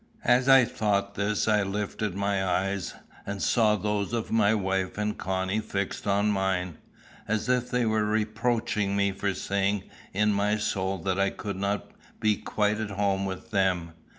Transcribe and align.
As 0.25 0.49
I 0.49 0.65
thought 0.65 1.13
this 1.13 1.47
I 1.47 1.61
lifted 1.61 2.15
my 2.15 2.43
eyes, 2.43 2.95
and 3.23 3.39
saw 3.39 3.75
those 3.75 4.13
of 4.13 4.31
my 4.31 4.55
wife 4.55 4.97
and 4.97 5.15
Connie 5.15 5.59
fixed 5.59 6.07
on 6.07 6.31
mine, 6.31 6.79
as 7.27 7.47
if 7.47 7.69
they 7.69 7.85
were 7.85 8.03
reproaching 8.03 8.95
me 8.95 9.11
for 9.11 9.35
saying 9.35 9.83
in 10.11 10.33
my 10.33 10.57
soul 10.57 10.97
that 11.03 11.19
I 11.19 11.29
could 11.29 11.57
not 11.57 11.91
be 12.19 12.35
quite 12.35 12.79
at 12.79 12.89
home 12.89 13.25
with 13.27 13.51
them. 13.51 13.91